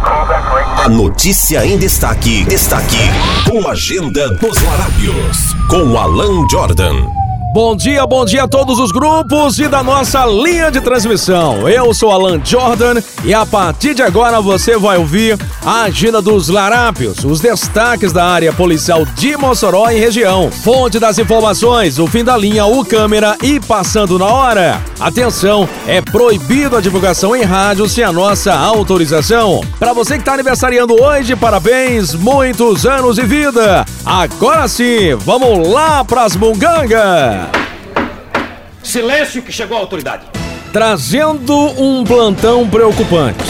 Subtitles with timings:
[0.00, 2.98] A notícia em destaque, destaque,
[3.48, 7.27] com a agenda dos Larápios, com Alan Jordan.
[7.50, 11.66] Bom dia, bom dia a todos os grupos e da nossa linha de transmissão.
[11.66, 16.50] Eu sou Alan Jordan e a partir de agora você vai ouvir a agenda dos
[16.50, 20.50] larápios, os destaques da área policial de Mossoró e região.
[20.50, 24.82] Fonte das informações, o fim da linha, o câmera e passando na hora.
[25.00, 29.62] Atenção, é proibido a divulgação em rádio sem a nossa autorização.
[29.78, 33.86] Para você que está aniversariando hoje, parabéns, muitos anos de vida.
[34.04, 37.47] Agora sim, vamos lá pras mungangas.
[38.88, 40.22] Silêncio que chegou a autoridade.
[40.72, 43.44] Trazendo um plantão preocupante.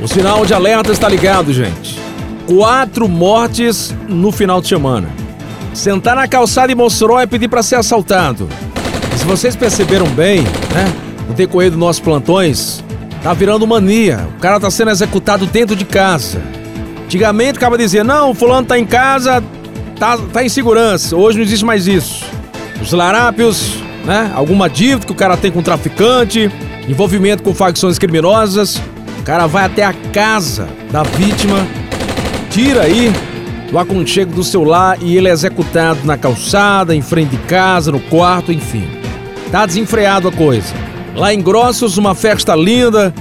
[0.00, 2.00] O sinal de alerta está ligado, gente.
[2.46, 5.10] Quatro mortes no final de semana.
[5.74, 8.48] Sentar na calçada em Mossoró é pedir para ser assaltado.
[9.14, 10.90] E se vocês perceberam bem, né?
[11.28, 12.82] No decorrer dos nossos plantões,
[13.22, 14.26] tá virando mania.
[14.38, 16.40] O cara tá sendo executado dentro de casa.
[17.04, 19.44] Antigamente acaba dizia, não, fulano tá em casa,
[19.98, 21.14] tá, tá em segurança.
[21.14, 22.24] Hoje não existe mais isso.
[22.80, 24.30] Os larápios né?
[24.34, 26.50] Alguma dívida que o cara tem com traficante,
[26.88, 28.80] envolvimento com facções criminosas.
[29.18, 31.66] O cara vai até a casa da vítima,
[32.50, 33.12] tira aí
[33.70, 38.00] do aconchego do celular e ele é executado na calçada, em frente de casa, no
[38.00, 38.86] quarto, enfim.
[39.50, 40.74] Tá desenfreado a coisa.
[41.14, 43.14] Lá em Grossos, uma festa linda,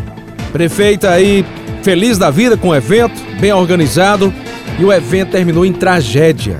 [0.52, 1.46] prefeita aí
[1.84, 4.34] feliz da vida com o evento, bem organizado,
[4.80, 6.58] e o evento terminou em tragédia.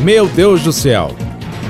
[0.00, 1.14] Meu Deus do céu.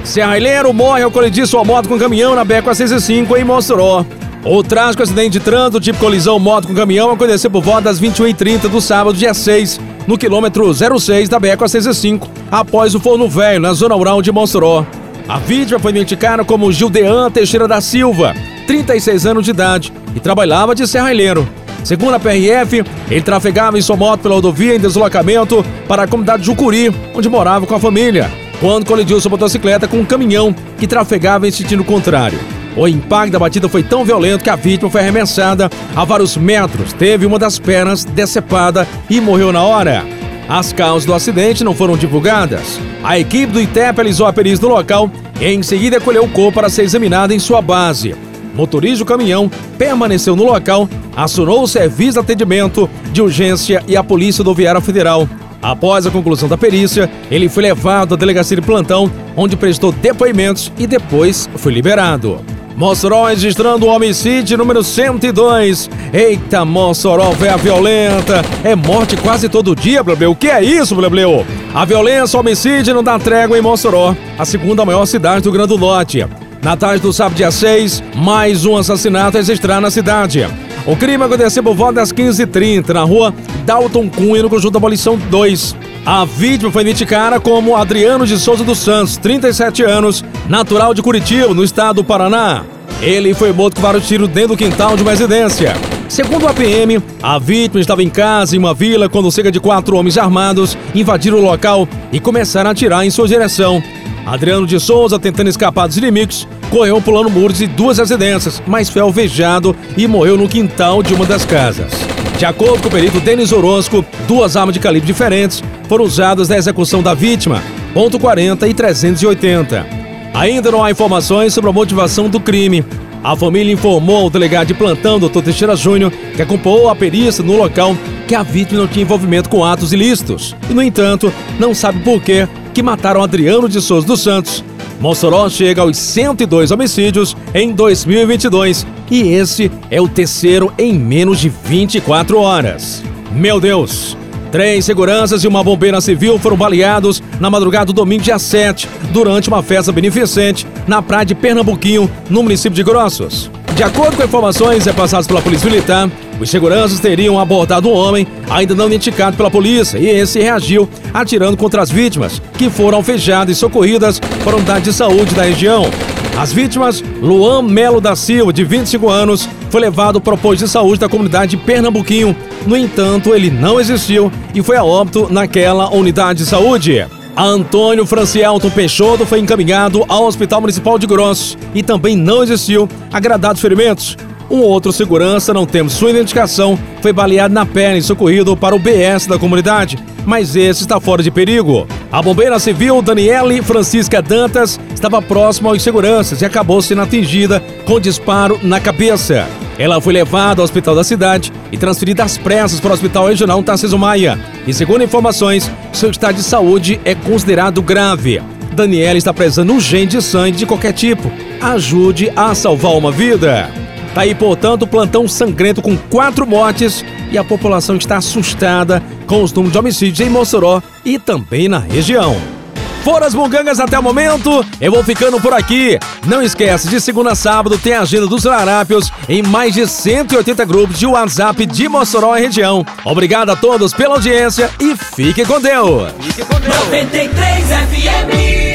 [0.08, 4.06] Serralheiro morre ao colidir sua moto com caminhão na BR-405 em Mossoró.
[4.42, 8.70] O trágico acidente de trânsito tipo colisão moto com caminhão aconteceu por volta das 21h30
[8.70, 13.94] do sábado, dia 6, no quilômetro 06 da BR-405, após o forno velho, na zona
[13.94, 14.86] rural de Mossoró.
[15.28, 18.34] A vítima foi identificada como Gildean Teixeira da Silva,
[18.66, 21.46] 36 anos de idade, e trabalhava de serralheiro.
[21.84, 26.46] Segundo a PRF, ele trafegava em sua moto pela rodovia em deslocamento para a comunidade
[26.46, 31.46] Jucuri, onde morava com a família quando colidiu sua motocicleta com um caminhão que trafegava
[31.46, 32.38] em sentido contrário.
[32.76, 36.92] O impacto da batida foi tão violento que a vítima foi arremessada a vários metros,
[36.92, 40.04] teve uma das pernas decepada e morreu na hora.
[40.48, 42.80] As causas do acidente não foram divulgadas.
[43.02, 46.52] A equipe do ITEP realizou a perícia no local e em seguida colheu o corpo
[46.52, 48.12] para ser examinado em sua base.
[48.54, 53.96] O motorista do caminhão permaneceu no local, acionou o serviço de atendimento de urgência e
[53.96, 55.28] a Polícia Rodoviária Federal.
[55.60, 60.72] Após a conclusão da perícia, ele foi levado à delegacia de plantão, onde prestou depoimentos
[60.78, 62.40] e depois foi liberado.
[62.76, 65.90] Mossoró registrando o homicídio número 102.
[66.12, 68.40] Eita, Mossoró, véia violenta.
[68.62, 70.30] É morte quase todo dia, Blebleu.
[70.30, 71.44] O que é isso, Blebleu?
[71.74, 76.24] A violência, homicídio não dá trégua em Mossoró, a segunda maior cidade do Grande Norte.
[76.62, 80.46] Na tarde do sábado, dia 6, mais um assassinato registrado na cidade.
[80.88, 83.34] O crime aconteceu por volta das 15h30 na rua
[83.66, 85.76] Dalton Cunha, no conjunto Abolição 2.
[86.06, 91.52] A vítima foi identificada como Adriano de Souza dos Santos, 37 anos, natural de Curitiba,
[91.52, 92.64] no estado do Paraná.
[93.02, 95.76] Ele foi morto com vários tiros dentro do quintal de uma residência.
[96.08, 99.94] Segundo a PM, a vítima estava em casa em uma vila quando cerca de quatro
[99.94, 103.82] homens armados invadiram o local e começaram a atirar em sua direção.
[104.28, 109.00] Adriano de Souza, tentando escapar dos inimigos, correu pulando muros de duas residências, mas foi
[109.00, 111.90] alvejado e morreu no quintal de uma das casas.
[112.36, 116.58] De acordo com o perito Denis Orozco, duas armas de calibre diferentes foram usadas na
[116.58, 117.62] execução da vítima,
[117.94, 119.86] ponto .40 e 380.
[120.34, 122.84] Ainda não há informações sobre a motivação do crime.
[123.24, 125.40] A família informou ao delegado de plantão, Dr.
[125.40, 127.96] Teixeira Júnior, que acompanhou a perícia no local,
[128.28, 130.54] que a vítima não tinha envolvimento com atos ilícitos.
[130.68, 132.46] E, no entanto, não sabe por que
[132.78, 134.64] que mataram Adriano de Souza dos Santos,
[135.00, 141.48] Mossoró chega aos 102 homicídios em 2022 e esse é o terceiro em menos de
[141.48, 143.02] 24 horas.
[143.32, 144.16] Meu Deus!
[144.52, 149.48] Três seguranças e uma bombeira civil foram baleados na madrugada do domingo, dia 7, durante
[149.48, 153.50] uma festa beneficente na praia de Pernambuquinho, no município de Grossos.
[153.78, 156.10] De acordo com informações repassadas pela Polícia Militar,
[156.40, 161.56] os seguranças teriam abordado um homem ainda não identificado pela polícia e esse reagiu atirando
[161.56, 165.88] contra as vítimas, que foram alvejadas e socorridas para a unidade de saúde da região.
[166.36, 170.68] As vítimas, Luan Melo da Silva, de 25 anos, foi levado para o posto de
[170.68, 172.34] saúde da comunidade de Pernambuquinho.
[172.66, 177.06] No entanto, ele não existiu e foi a óbito naquela unidade de saúde.
[177.46, 183.62] Antônio Francielton Peixoto foi encaminhado ao Hospital Municipal de Grosso e também não existiu agradados
[183.62, 184.16] ferimentos.
[184.50, 188.78] Um outro segurança, não temos sua identificação, foi baleado na perna e socorrido para o
[188.78, 191.86] BS da comunidade, mas esse está fora de perigo.
[192.10, 198.00] A bombeira civil Daniele Francisca Dantas estava próxima aos seguranças e acabou sendo atingida com
[198.00, 199.46] disparo na cabeça.
[199.78, 203.62] Ela foi levada ao hospital da cidade e transferida às pressas para o Hospital Regional
[203.62, 204.38] Tarcísio Maia.
[204.66, 208.42] E segundo informações, seu estado de saúde é considerado grave.
[208.72, 211.30] Daniela está precisando urgente de sangue de qualquer tipo.
[211.60, 213.70] Ajude a salvar uma vida.
[214.14, 219.42] Tá aí, portanto, o plantão sangrento com quatro mortes e a população está assustada com
[219.42, 222.57] os números de homicídios em Mossoró e também na região.
[223.02, 225.98] Foram as bugangas até o momento, eu vou ficando por aqui.
[226.26, 230.64] Não esquece, de segunda a sábado tem a agenda dos larápios em mais de 180
[230.64, 232.84] grupos de WhatsApp de Mossoró e região.
[233.04, 236.12] Obrigado a todos pela audiência e fique com Deus.
[236.20, 236.74] Fique com Deus.
[236.74, 238.67] 93 FM